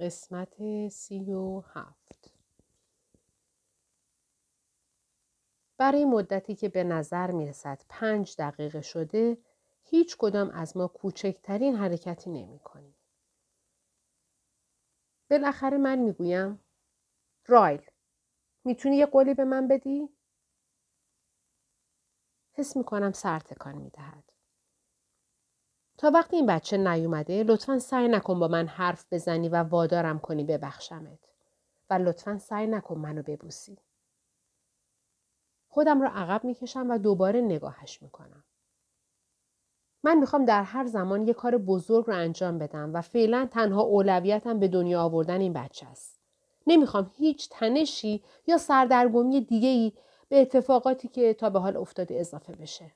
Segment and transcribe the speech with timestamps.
[0.00, 2.32] قسمت سی و هفت
[5.76, 9.38] برای مدتی که به نظر می رسد پنج دقیقه شده
[9.84, 12.94] هیچ کدام از ما کوچکترین حرکتی نمی کنیم.
[15.30, 16.60] بالاخره من می گویم
[17.46, 17.82] رایل
[18.64, 20.08] می‌تونی یه قولی به من بدی؟
[22.52, 24.31] حس می کنم سر تکان می دهد.
[26.02, 30.44] تا وقتی این بچه نیومده لطفا سعی نکن با من حرف بزنی و وادارم کنی
[30.44, 31.18] ببخشمت
[31.90, 33.78] و لطفا سعی نکن منو ببوسی.
[35.68, 38.44] خودم را عقب می‌کشم و دوباره نگاهش می‌کنم.
[40.04, 44.58] من می‌خوام در هر زمان یه کار بزرگ رو انجام بدم و فعلا تنها اولویتم
[44.58, 46.20] به دنیا آوردن این بچه است.
[46.66, 49.92] نمی‌خوام هیچ تنشی یا سردرگمی دیگه ای
[50.28, 52.92] به اتفاقاتی که تا به حال افتاده اضافه بشه.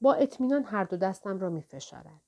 [0.00, 2.22] با اطمینان هر دو دستم را می فشارد.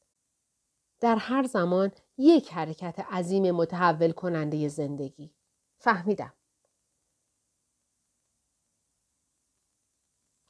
[1.00, 5.34] در هر زمان یک حرکت عظیم متحول کننده زندگی.
[5.78, 6.32] فهمیدم.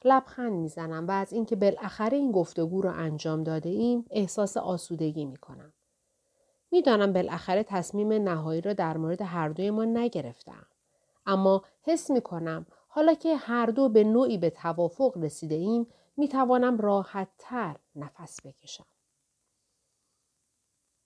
[0.05, 5.37] لبخند می‌زنم و از اینکه بالاخره این گفتگو را انجام داده ایم احساس آسودگی می
[5.37, 5.73] کنم.
[6.71, 10.67] می‌دانم بالاخره تصمیم نهایی را در مورد هر دوی ما نگرفتم.
[11.25, 15.87] اما حس می کنم حالا که هر دو به نوعی به توافق رسیده ایم
[16.19, 18.85] می توانم راحت تر نفس بکشم.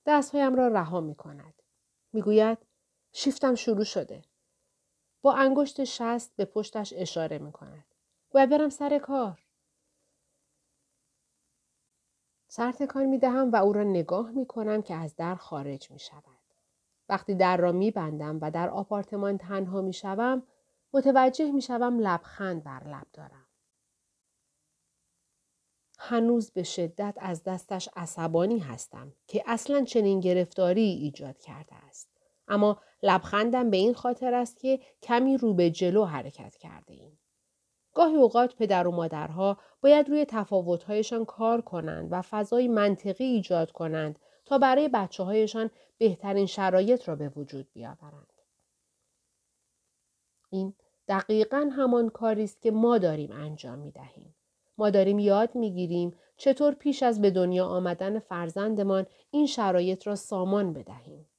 [0.06, 1.62] دستهایم را رها می کند.
[2.14, 2.58] می گوید
[3.12, 4.22] شیفتم شروع شده.
[5.22, 7.86] با انگشت شست به پشتش اشاره می کند.
[8.32, 9.46] باید برم سر کار.
[12.48, 16.00] سر تکان می دهم و او را نگاه می کنم که از در خارج می
[16.00, 16.40] شود.
[17.10, 20.44] وقتی در را می بندم و در آپارتمان تنها می شوم
[20.94, 23.48] متوجه می شوم لبخند بر لب دارم.
[26.06, 32.10] هنوز به شدت از دستش عصبانی هستم که اصلا چنین گرفتاری ایجاد کرده است.
[32.48, 37.20] اما لبخندم به این خاطر است که کمی رو به جلو حرکت کرده ایم.
[37.94, 44.20] گاهی اوقات پدر و مادرها باید روی تفاوتهایشان کار کنند و فضای منطقی ایجاد کنند
[44.46, 48.34] تا برای بچه هایشان بهترین شرایط را به وجود بیاورند.
[50.50, 50.74] این
[51.08, 54.36] دقیقا همان کاری است که ما داریم انجام می دهیم.
[54.78, 60.74] ما داریم یاد می‌گیریم چطور پیش از به دنیا آمدن فرزندمان این شرایط را سامان
[60.74, 61.30] بدهیم.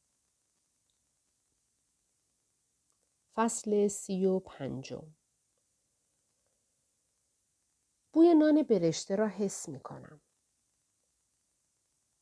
[3.36, 5.06] فصل سی و پنجم
[8.12, 10.20] بوی نان برشته را حس می کنم.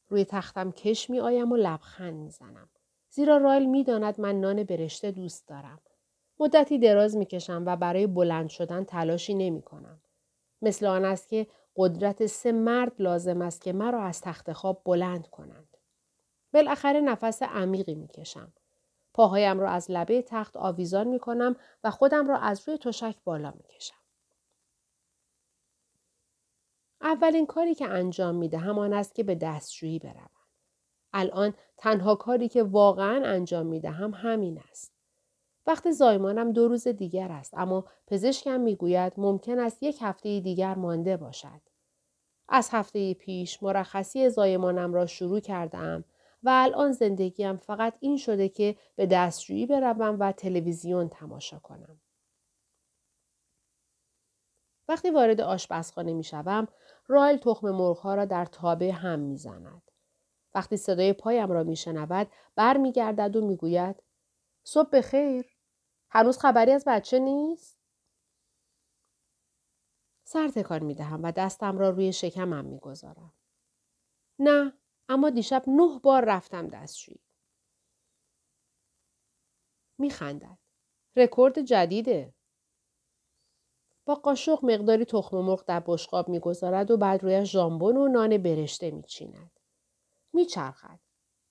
[0.09, 2.71] روی تختم کش می آیم و لبخند می زنم.
[3.11, 5.81] زیرا رایل می داند من نان برشته دوست دارم.
[6.41, 10.01] مدتی دراز می کشم و برای بلند شدن تلاشی نمی کنم.
[10.63, 11.47] مثل آن است که
[11.77, 15.77] قدرت سه مرد لازم است که مرا از تخت خواب بلند کنند.
[16.55, 18.53] بالاخره نفس عمیقی می کشم.
[19.15, 23.51] پاهایم را از لبه تخت آویزان می کنم و خودم را از روی تشک بالا
[23.51, 23.97] می کشم.
[27.01, 30.31] اولین کاری که انجام می دهم آن است که به دستشویی بروم.
[31.13, 34.92] الان تنها کاری که واقعا انجام می دهم همین است.
[35.67, 41.17] وقت زایمانم دو روز دیگر است اما پزشکم می‌گوید ممکن است یک هفته دیگر مانده
[41.17, 41.61] باشد.
[42.49, 46.05] از هفته پیش مرخصی زایمانم را شروع کردم
[46.43, 52.01] و الان زندگیم فقط این شده که به دستشویی بروم و تلویزیون تماشا کنم.
[54.89, 56.69] وقتی وارد آشپزخانه می شوم،
[57.07, 59.83] رایل تخم مرغها را در تابه هم می زند.
[60.55, 64.03] وقتی صدای پایم را می شنود، بر و می گوید
[64.65, 65.52] صبح بخیر.
[66.15, 67.79] هنوز خبری از بچه نیست؟
[70.25, 73.33] سر تکان می دهم و دستم را روی شکمم می گذارم.
[74.39, 74.73] نه
[75.09, 77.21] اما دیشب نه بار رفتم دستشویی.
[79.99, 80.59] می خندد.
[81.17, 82.35] رکورد جدیده.
[84.05, 88.91] با قاشق مقداری تخم مرغ در بشقاب می‌گذارد و بعد روی ژامبون و نان برشته
[88.91, 89.61] میچیند
[90.33, 91.01] میچرخد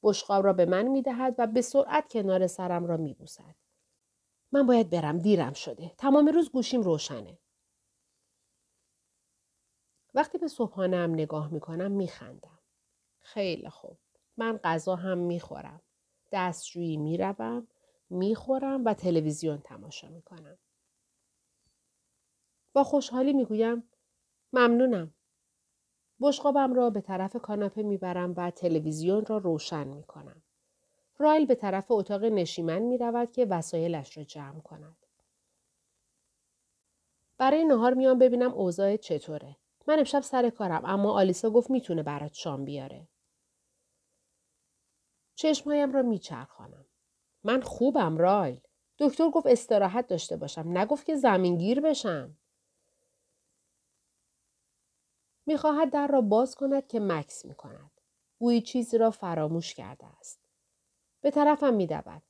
[0.03, 3.60] بشقاب را به من می‌دهد و به سرعت کنار سرم را میبوسد
[4.51, 5.91] من باید برم دیرم شده.
[5.97, 7.39] تمام روز گوشیم روشنه.
[10.13, 12.59] وقتی به صبحانه هم نگاه می‌کنم میخندم.
[13.19, 13.97] خیلی خوب.
[14.37, 15.81] من غذا هم می‌خورم.
[16.31, 17.67] دستشویی می‌روم
[18.09, 20.57] می‌خورم و تلویزیون تماشا می‌کنم.
[22.73, 23.89] با خوشحالی می‌گویم
[24.53, 25.13] ممنونم.
[26.21, 30.43] بشقابم را به طرف کاناپه می‌برم و تلویزیون را روشن می‌کنم.
[31.21, 34.97] رایل به طرف اتاق نشیمن می رود که وسایلش را جمع کند.
[37.37, 39.57] برای نهار میام ببینم اوضاع چطوره.
[39.87, 43.07] من امشب سر کارم اما آلیسا گفت می‌تونه برات شام بیاره.
[45.35, 46.85] چشمهایم را میچرخانم.
[47.43, 48.59] من خوبم رایل.
[48.99, 50.77] دکتر گفت استراحت داشته باشم.
[50.77, 52.37] نگفت که زمینگیر بشم.
[55.45, 57.91] می‌خواهد در را باز کند که مکس می کند.
[58.39, 60.40] گویی چیزی را فراموش کرده است.
[61.21, 62.21] به طرفم می دود.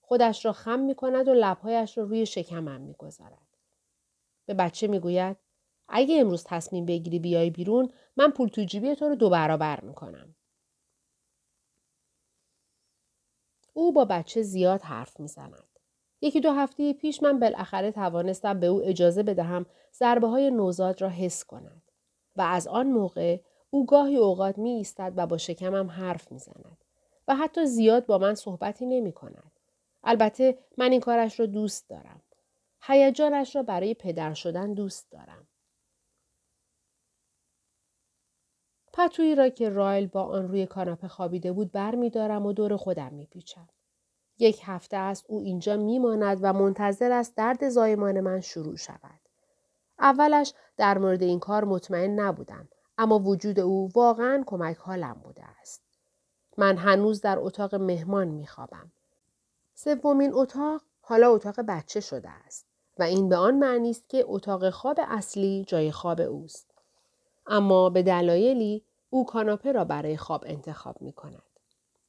[0.00, 3.56] خودش را خم می کند و لبهایش را روی شکمم می گذارد.
[4.46, 5.36] به بچه می گوید
[5.88, 9.94] اگه امروز تصمیم بگیری بیای بیرون من پول تو جیبی تو رو دو برابر می
[9.94, 10.34] کنم.
[13.72, 15.78] او با بچه زیاد حرف می زند.
[16.20, 21.08] یکی دو هفته پیش من بالاخره توانستم به او اجازه بدهم ضربه های نوزاد را
[21.08, 21.82] حس کند.
[22.36, 26.84] و از آن موقع او گاهی اوقات می ایستد و با شکمم حرف می زند.
[27.30, 29.52] و حتی زیاد با من صحبتی نمی کند.
[30.04, 32.22] البته من این کارش را دوست دارم.
[32.82, 35.48] هیجانش را برای پدر شدن دوست دارم.
[38.92, 42.76] پتویی را که رایل با آن روی کاناپه خوابیده بود بر می دارم و دور
[42.76, 43.68] خودم می پیچم.
[44.38, 49.20] یک هفته است او اینجا میماند و منتظر است درد زایمان من شروع شود.
[49.98, 52.68] اولش در مورد این کار مطمئن نبودم
[52.98, 55.89] اما وجود او واقعا کمک حالم بوده است.
[56.60, 58.92] من هنوز در اتاق مهمان میخوابم.
[59.74, 62.66] سومین اتاق حالا اتاق بچه شده است
[62.98, 66.70] و این به آن معنی است که اتاق خواب اصلی جای خواب اوست.
[67.46, 71.42] اما به دلایلی او کاناپه را برای خواب انتخاب می کند.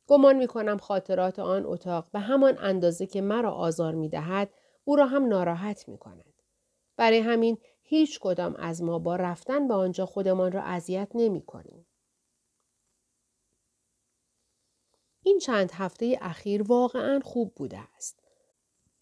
[0.07, 4.49] گمان می کنم خاطرات آن اتاق به همان اندازه که مرا آزار می دهد
[4.83, 6.33] او را هم ناراحت می کند.
[6.97, 11.85] برای همین هیچ کدام از ما با رفتن به آنجا خودمان را اذیت نمی کنیم.
[15.23, 18.19] این چند هفته اخیر واقعا خوب بوده است.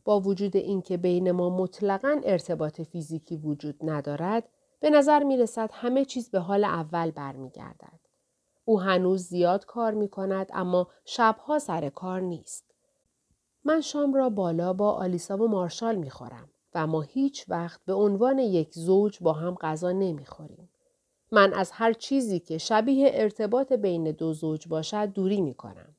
[0.06, 4.50] با وجود اینکه بین ما مطلقا ارتباط فیزیکی وجود ندارد،
[4.80, 8.00] به نظر می رسد همه چیز به حال اول برمیگردد.
[8.66, 12.66] او هنوز زیاد کار می کند اما شبها سر کار نیست.
[13.64, 16.50] من شام را بالا با آلیسا و مارشال می خورم.
[16.76, 20.70] و ما هیچ وقت به عنوان یک زوج با هم غذا نمی‌خوریم.
[21.32, 25.96] من از هر چیزی که شبیه ارتباط بین دو زوج باشد دوری می کنم.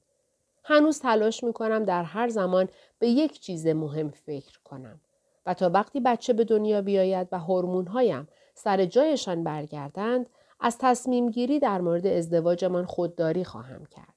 [0.71, 2.69] هنوز تلاش می کنم در هر زمان
[2.99, 5.01] به یک چیز مهم فکر کنم
[5.47, 10.27] و تا وقتی بچه به دنیا بیاید و هورمونهایم سر جایشان برگردند
[10.61, 14.15] از تصمیم گیری در مورد ازدواجمان خودداری خواهم کرد.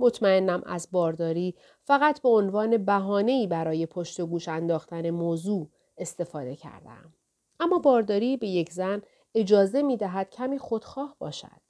[0.00, 5.68] مطمئنم از بارداری فقط به عنوان بهانه‌ای برای پشت و گوش انداختن موضوع
[5.98, 7.14] استفاده کردم.
[7.60, 9.02] اما بارداری به یک زن
[9.34, 11.63] اجازه می دهد کمی خودخواه باشد.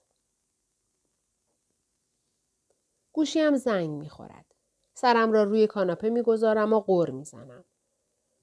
[3.14, 4.55] گوشیم زنگ می خورد.
[4.94, 7.64] سرم را روی کاناپه می گذارم و غور می زنم.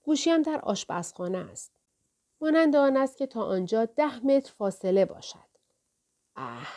[0.04, 1.72] گوشیم در آشپزخانه است.
[2.42, 5.50] مانند آن است که تا آنجا ده متر فاصله باشد.
[6.36, 6.68] اه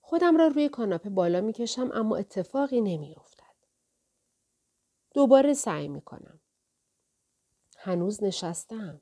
[0.00, 3.44] خودم را روی کاناپه بالا می کشم اما اتفاقی نمی افتد.
[5.14, 6.40] دوباره سعی می کنم.
[7.76, 9.00] هنوز نشستم.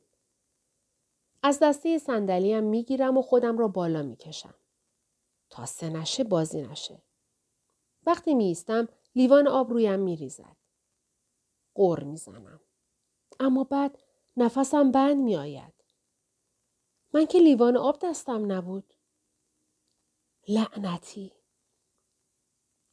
[1.42, 4.54] از دسته صندلیم می گیرم و خودم را بالا می کشم.
[5.50, 7.05] تا سه نشه بازی نشه.
[8.06, 10.56] وقتی می ایستم لیوان آب رویم می ریزد.
[11.74, 12.60] قور می زنم.
[13.40, 13.98] اما بعد
[14.36, 15.74] نفسم بند می آید.
[17.14, 18.94] من که لیوان آب دستم نبود.
[20.48, 21.32] لعنتی.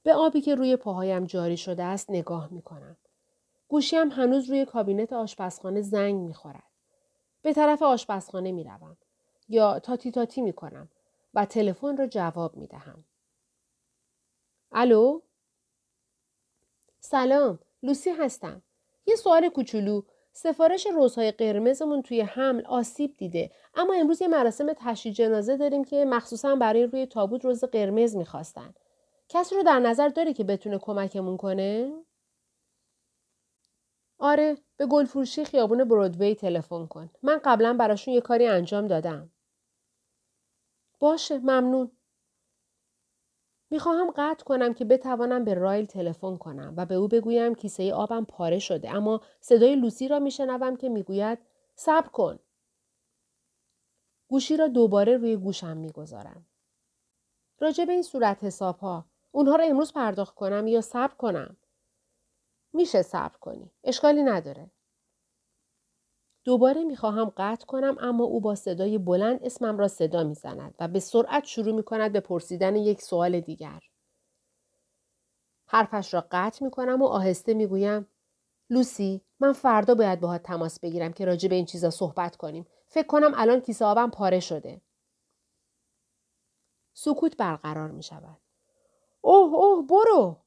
[0.04, 2.98] به آبی که روی پاهایم جاری شده است نگاه می کنم.
[3.67, 6.63] گوشیم هنوز روی کابینت آشپزخانه زنگ می خورد.
[7.41, 8.98] به طرف آشپزخانه می روم.
[9.50, 10.89] یا تاتی تاتی می کنم
[11.34, 13.05] و تلفن را جواب می دهم.
[14.74, 15.22] الو؟
[17.00, 18.62] سلام، لوسی هستم.
[19.06, 20.01] یه سوال کوچولو.
[20.34, 26.06] سفارش روزهای قرمزمون توی حمل آسیب دیده اما امروز یه مراسم تشییع جنازه داریم که
[26.06, 28.74] مخصوصا برای روی تابوت روز قرمز می‌خواستن
[29.30, 31.94] کسی رو در نظر داری که بتونه کمکمون کنه
[34.20, 39.32] آره به گلفروشی خیابون برودوی تلفن کن من قبلا براشون یه کاری انجام دادم
[41.00, 41.92] باشه ممنون
[43.74, 48.25] می‌خواهم قطع کنم که بتوانم به رایل تلفن کنم و به او بگویم کیسه آبم
[48.25, 51.39] پاره شده اما صدای لوسی را میشنوم که می‌گوید
[51.75, 52.39] صبر کن.
[54.27, 56.46] گوشی را دوباره روی گوشم می‌گذارم.
[57.60, 61.58] راجع به این صورت حساب ها اونها را امروز پرداخت کنم یا صبر کنم؟
[62.74, 63.72] میشه صبر کنی.
[63.84, 64.72] اشکالی نداره.
[66.43, 71.00] دوباره می‌خواهم قطع کنم اما او با صدای بلند اسمم را صدا می‌زند و به
[71.00, 73.79] سرعت شروع می کند به پرسیدن یک سوال دیگر.
[75.65, 78.07] حرفش را قطع می کنم و آهسته می گویم
[78.69, 82.67] لوسی من فردا باید باهات تماس بگیرم که راجع به این چیزا صحبت کنیم.
[82.88, 84.81] فکر کنم الان کیسه آبم پاره شده.
[86.93, 88.38] سکوت برقرار می شود.
[89.21, 90.42] اوه اوه برو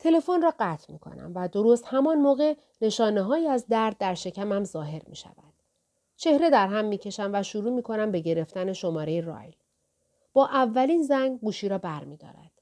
[0.00, 4.64] تلفن را قطع می کنم و درست همان موقع نشانه های از درد در شکمم
[4.64, 5.54] ظاهر می شود.
[6.16, 9.56] چهره در هم می کشم و شروع می کنم به گرفتن شماره رایل.
[10.32, 12.52] با اولین زنگ گوشی را بر می دارد.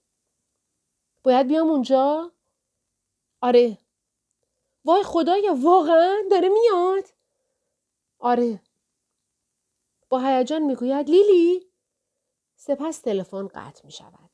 [1.22, 2.32] باید بیام اونجا؟
[3.40, 3.78] آره.
[4.84, 7.04] وای خدایا واقعا داره میاد؟
[8.18, 8.60] آره.
[10.08, 11.66] با هیجان می‌گوید لیلی
[12.56, 14.27] سپس تلفن قطع می شود.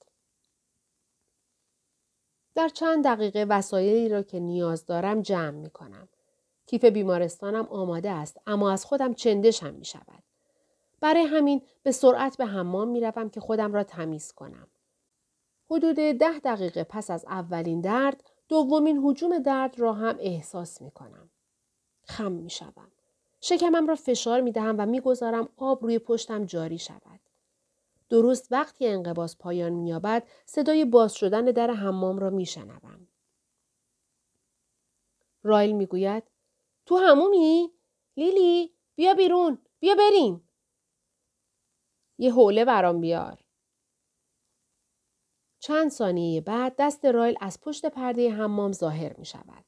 [2.55, 6.09] در چند دقیقه وسایلی را که نیاز دارم جمع می کنم.
[6.67, 10.23] کیف بیمارستانم آماده است اما از خودم چندشم می شود.
[11.01, 14.67] برای همین به سرعت به حمام می روم که خودم را تمیز کنم.
[15.71, 21.31] حدود ده دقیقه پس از اولین درد دومین حجوم درد را هم احساس می کنم.
[22.05, 22.93] خم می شوم.
[23.41, 27.14] شکمم را فشار می دهم و می گذارم آب روی پشتم جاری شود.
[28.09, 33.09] درست وقتی انقباز پایان مییابد صدای باز شدن در حمام را میشنوم
[35.43, 36.23] رایل می‌گوید
[36.87, 37.71] تو همومی
[38.17, 40.49] لیلی بیا بیرون بیا بریم
[42.19, 43.45] یه حوله برام بیار
[45.65, 49.65] چند ثانیه بعد دست رایل از پشت پرده حمام ظاهر می شود.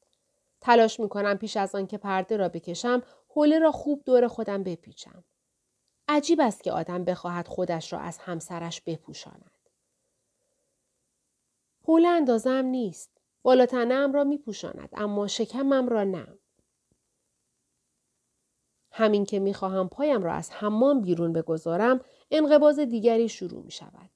[0.60, 4.62] تلاش می کنم پیش از آن که پرده را بکشم حوله را خوب دور خودم
[4.62, 5.24] بپیچم.
[6.08, 9.50] عجیب است که آدم بخواهد خودش را از همسرش بپوشاند.
[11.84, 13.10] حول اندازم نیست.
[13.42, 16.38] بالاتنم را می پوشاند اما شکمم را نه.
[18.90, 24.10] همین که می خواهم پایم را از حمام بیرون بگذارم انقباز دیگری شروع می شود.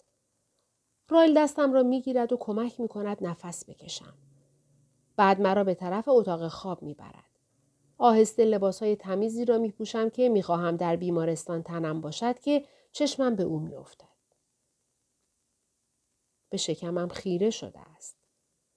[1.08, 4.14] رایل دستم را می گیرد و کمک می کند نفس بکشم.
[5.16, 7.29] بعد مرا به طرف اتاق خواب می برد.
[8.02, 12.64] آهسته لباس های تمیزی را می پوشم که می خواهم در بیمارستان تنم باشد که
[12.92, 14.08] چشمم به او می افتد.
[16.50, 18.16] به شکمم خیره شده است.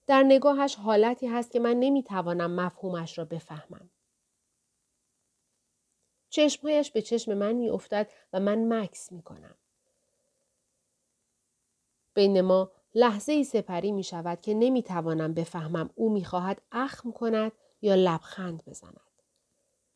[0.07, 3.89] در نگاهش حالتی هست که من نمی توانم مفهومش را بفهمم.
[6.29, 9.55] چشمهایش به چشم من می افتد و من مکس می کنم.
[12.13, 17.11] بین ما لحظه ای سپری می شود که نمی توانم بفهمم او می خواهد اخم
[17.11, 17.51] کند
[17.81, 19.02] یا لبخند بزند.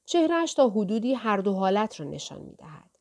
[0.08, 2.98] چهرهش تا حدودی هر دو حالت را نشان می دهد.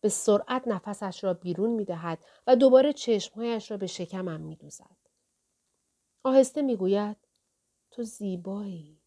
[0.00, 4.96] به سرعت نفسش را بیرون می دهد و دوباره چشمهایش را به شکمم می دوزد.
[6.24, 7.16] آهسته می گوید
[7.90, 9.00] تو زیبایی.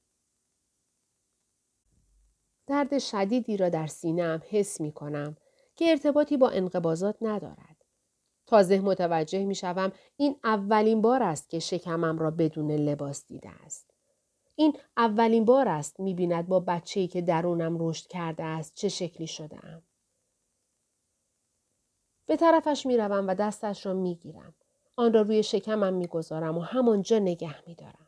[2.67, 5.37] درد شدیدی را در سینهام حس می کنم
[5.75, 7.85] که ارتباطی با انقبازات ندارد.
[8.45, 13.92] تازه متوجه می شوم این اولین بار است که شکمم را بدون لباس دیده است.
[14.55, 19.65] این اولین بار است می‌بیند با بچه‌ای که درونم رشد کرده است چه شکلی شده
[19.65, 19.83] ام.
[22.25, 24.55] به طرفش می‌روم و دستش را می‌گیرم.
[24.95, 28.07] آن را روی شکمم می‌گذارم و همانجا نگه میدارم.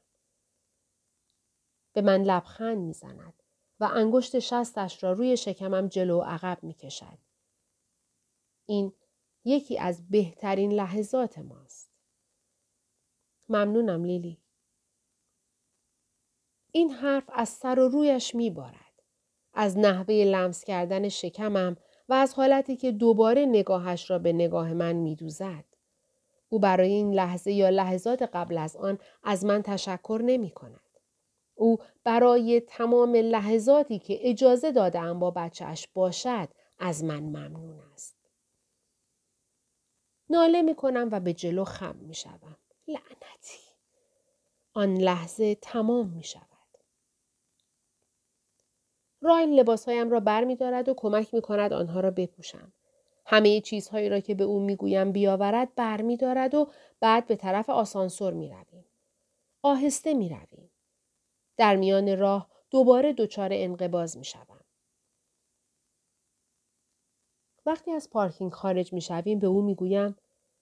[1.94, 3.44] به من لبخند می‌زند
[3.80, 7.18] و انگشت شستش را روی شکمم جلو و عقب می‌کشد.
[8.66, 8.94] این
[9.46, 11.90] یکی از بهترین لحظات ماست.
[13.50, 14.45] ممنونم لیلی.
[16.76, 19.02] این حرف از سر و رویش می بارد.
[19.54, 21.78] از نحوه لمس کردن شکمم
[22.10, 25.66] و از حالتی که دوباره نگاهش را به نگاه من می دوزد.
[26.50, 31.00] او برای این لحظه یا لحظات قبل از آن از من تشکر نمی کند.
[31.56, 38.16] او برای تمام لحظاتی که اجازه دادم با بچهش باشد از من ممنون است.
[40.30, 42.58] ناله می کنم و به جلو خم می شدم.
[42.88, 43.60] لعنتی.
[44.74, 46.55] آن لحظه تمام می شود.
[49.26, 52.74] رایل لباسهایم را بر می دارد و کمک می کند آنها را بپوشم.
[53.26, 56.68] همه چیزهایی را که به او می‌گویم بیاورد بر می دارد و
[57.00, 58.86] بعد به طرف آسانسور می رویم.
[59.62, 60.72] آهسته می رویم.
[61.58, 64.60] در میان راه دوباره دچار انقباز می شوم.
[67.66, 70.16] وقتی از پارکینگ خارج می شویم به او می گویم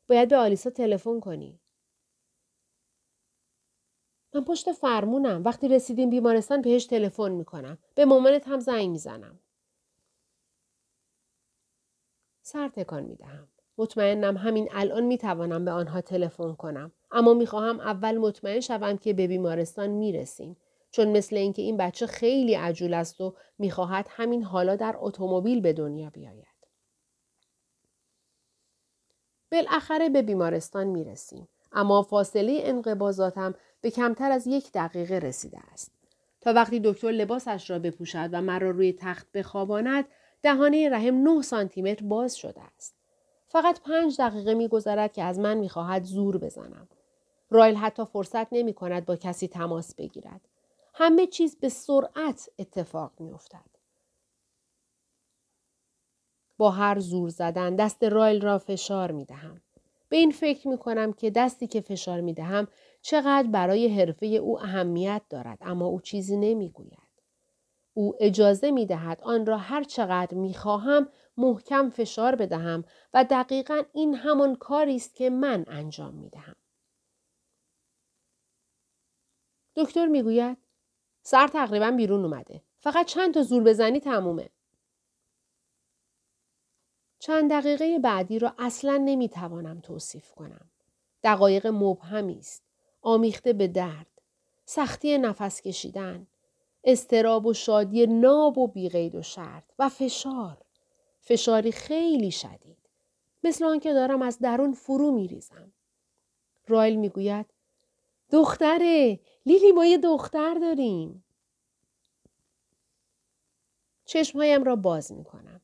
[0.10, 1.60] باید به آلیسا تلفن کنی.
[4.36, 5.42] من پشت فرمونم.
[5.46, 7.78] وقتی رسیدیم بیمارستان بهش تلفن می‌کنم.
[7.96, 9.40] به مامانت هم زنگ می‌زنم.
[12.42, 13.48] سر تکان می‌دهم.
[13.78, 16.92] مطمئنم همین الان می‌توانم به آنها تلفن کنم.
[17.12, 20.58] اما می‌خواهم اول مطمئن شوم که به بیمارستان می‌رسیم.
[20.92, 25.74] چون مثل اینکه این بچه خیلی عجول است و می‌خواهد همین حالا در اتومبیل به
[25.74, 26.48] دنیا بیاید.
[29.52, 31.48] بالاخره به بیمارستان می‌رسیم.
[31.74, 35.92] اما فاصله انقبازاتم به کمتر از یک دقیقه رسیده است.
[36.42, 40.06] تا وقتی دکتر لباسش را بپوشد و مرا روی تخت بخواباند
[40.44, 42.96] دهانه رحم 9 سانتی متر باز شده است.
[43.48, 46.88] فقط پنج دقیقه میگذرد که از من می‌خواهد زور بزنم.
[47.50, 50.42] رایل حتی فرصت نمی کند با کسی تماس بگیرد.
[50.94, 53.70] همه چیز به سرعت اتفاق می افتد.
[56.58, 59.62] با هر زور زدن دست رایل را فشار می دهم.
[60.14, 62.68] به این فکر می کنم که دستی که فشار می دهم
[63.02, 67.24] چقدر برای حرفه او اهمیت دارد اما او چیزی نمی گوید.
[67.94, 73.84] او اجازه می دهد آن را هر چقدر می خواهم محکم فشار بدهم و دقیقا
[73.94, 76.56] این همان کاری است که من انجام می دهم.
[79.76, 80.58] دکتر می‌گوید
[81.24, 82.62] سر تقریبا بیرون اومده.
[82.80, 84.50] فقط چند تا زور بزنی تمومه.
[87.26, 90.70] چند دقیقه بعدی را اصلا نمی‌توانم توصیف کنم.
[91.24, 92.64] دقایق مبهمی است.
[93.02, 94.08] آمیخته به درد.
[94.66, 96.28] سختی نفس کشیدن.
[96.84, 100.58] استراب و شادی ناب و بیغید و شرط و فشار.
[101.20, 102.90] فشاری خیلی شدید.
[103.44, 105.74] مثل آنکه دارم از درون فرو میریزم.
[106.68, 107.46] رایل می‌گوید
[108.32, 111.24] دختره لیلی ما یه دختر داریم.
[114.06, 115.62] چشمهایم را باز می کنم.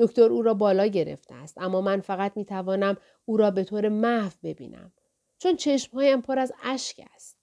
[0.00, 3.88] دکتر او را بالا گرفته است اما من فقط می توانم او را به طور
[3.88, 4.92] محو ببینم
[5.38, 7.36] چون چشمهایم پر از اشک است.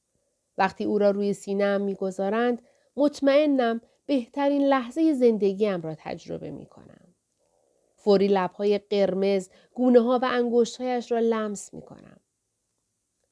[0.58, 2.62] وقتی او را روی سینهام می‌گذارند
[2.96, 7.16] مطمئنم بهترین لحظه زندگیم را تجربه می کنم.
[7.96, 12.20] فوری لبهای قرمز، گونه ها و انگشتهایش را لمس می کنم.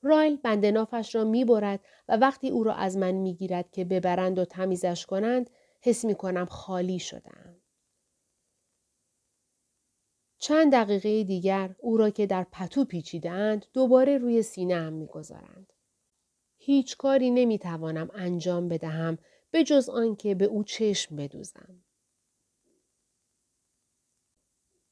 [0.01, 3.85] رایل بند نافش را می برد و وقتی او را از من می گیرد که
[3.85, 5.49] ببرند و تمیزش کنند
[5.81, 7.54] حس می کنم خالی شدم.
[10.37, 15.73] چند دقیقه دیگر او را که در پتو پیچیدند دوباره روی سینه هم می گذارند.
[16.57, 19.17] هیچ کاری نمی توانم انجام بدهم
[19.51, 21.83] به جز آنکه به او چشم بدوزم.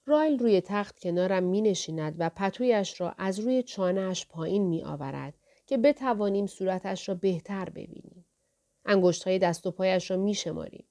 [0.05, 5.33] رایل روی تخت کنارم می نشیند و پتویش را از روی چانهش پایین می آورد
[5.65, 8.25] که بتوانیم صورتش را بهتر ببینیم.
[8.85, 10.85] انگشت های دست و پایش را می شماریم.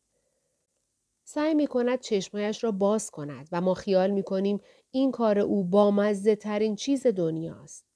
[1.24, 5.64] سعی می کند چشمایش را باز کند و ما خیال می کنیم این کار او
[5.64, 7.86] با مزه ترین چیز دنیاست.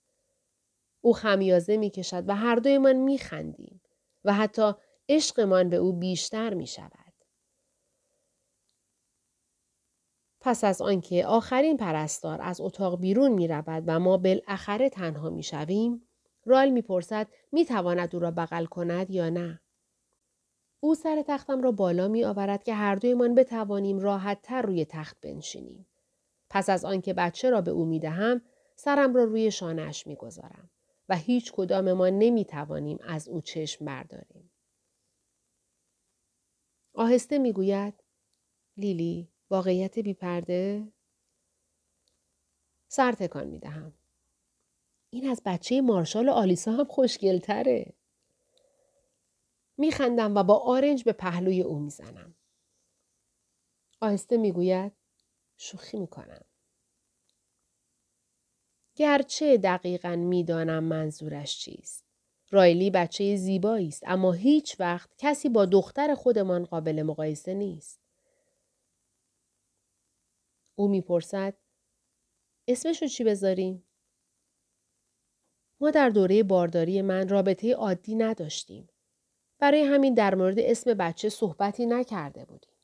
[1.01, 3.81] او خمیازه می کشد و هر دویمان می خندیم
[4.25, 4.73] و حتی
[5.09, 7.15] عشقمان به او بیشتر می شود.
[10.41, 15.43] پس از آنکه آخرین پرستار از اتاق بیرون می رود و ما بالاخره تنها می
[15.43, 16.09] شویم،
[16.45, 19.61] رایل می پرسد می تواند او را بغل کند یا نه.
[20.87, 25.21] او سر تختم را بالا می آورد که هر دویمان بتوانیم راحت تر روی تخت
[25.21, 25.87] بنشینیم.
[26.51, 28.43] پس از آنکه بچه را به او می دهم،
[28.77, 30.71] سرم را روی شانهش می گذارم
[31.09, 34.51] و هیچ کدام ما نمی توانیم از او چشم برداریم.
[36.95, 37.95] آهسته می گوید
[38.77, 40.93] لیلی واقعیت بیپرده؟
[42.89, 43.93] سر تکان می دهم.
[45.11, 47.95] این از بچه مارشال آلیسا هم خوشگلتره.
[49.79, 52.35] میخندم و با آرنج به پهلوی او می‌زنم.
[54.01, 54.93] آهسته می‌گوید
[55.57, 56.45] شوخی می‌کنم.
[58.97, 62.07] گرچه دقیقا می‌دانم منظورش چیست.
[62.51, 68.01] رایلی بچه زیبایی است اما هیچ وقت کسی با دختر خودمان قابل مقایسه نیست.
[70.75, 71.55] او می‌پرسد
[72.69, 73.83] اسمشو چی بذاریم؟
[75.81, 78.89] ما در دوره بارداری من رابطه عادی نداشتیم.
[79.59, 82.77] برای همین در مورد اسم بچه صحبتی نکرده بودیم.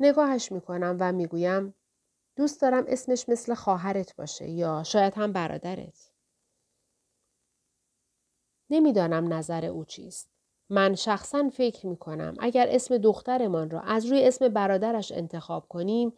[0.00, 1.74] نگاهش می‌کنم و می‌گویم
[2.36, 6.10] دوست دارم اسمش مثل خواهرت باشه یا شاید هم برادرت.
[8.70, 10.30] نمی‌دانم نظر او چیست.
[10.70, 16.12] من شخصا فکر می کنم اگر اسم دخترمان را از روی اسم برادرش انتخاب کنیم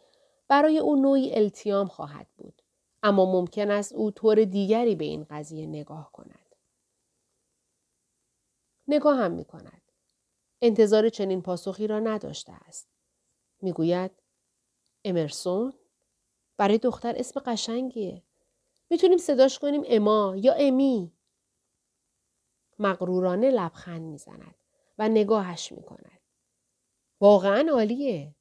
[0.48, 2.62] برای او نوعی التیام خواهد بود.
[3.02, 6.47] اما ممکن است او طور دیگری به این قضیه نگاه کند.
[8.88, 9.82] نگاه هم می کند.
[10.62, 12.88] انتظار چنین پاسخی را نداشته است.
[13.62, 14.10] می‌گوید
[15.04, 15.72] امرسون
[16.56, 18.22] برای دختر اسم قشنگیه.
[18.90, 21.12] می‌تونیم صداش کنیم اما یا امی.
[22.78, 24.54] مغرورانه لبخند می‌زند
[24.98, 26.20] و نگاهش می کند.
[27.20, 28.34] واقعا عالیه.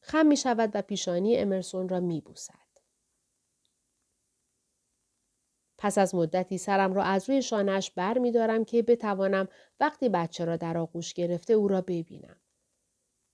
[0.00, 2.65] خم می شود و پیشانی امرسون را می بوسد.
[5.78, 9.48] پس از مدتی سرم را از روی شانش بر می دارم که بتوانم
[9.80, 12.36] وقتی بچه را در آغوش گرفته او را ببینم.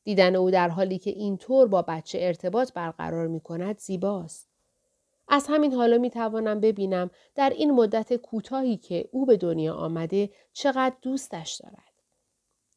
[0.05, 4.49] دیدن او در حالی که اینطور با بچه ارتباط برقرار می کند زیباست.
[5.29, 10.31] از همین حالا می توانم ببینم در این مدت کوتاهی که او به دنیا آمده
[10.53, 11.93] چقدر دوستش دارد.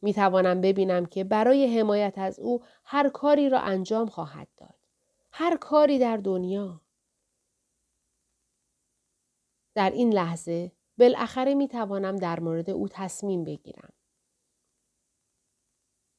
[0.02, 4.76] می توانم ببینم که برای حمایت از او هر کاری را انجام خواهد داد.
[5.32, 6.82] هر کاری در دنیا.
[9.76, 13.94] در این لحظه بالاخره می توانم در مورد او تصمیم بگیرم.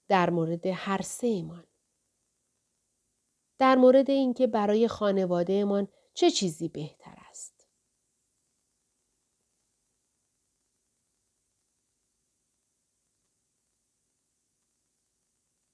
[0.09, 1.65] در مورد هر سه ایمان.
[3.59, 7.15] در مورد اینکه برای خانوادهمان چه چیزی بهتر